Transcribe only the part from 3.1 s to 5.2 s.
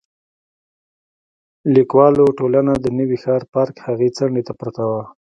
ښار پارک هغې څنډې ته پرته وه.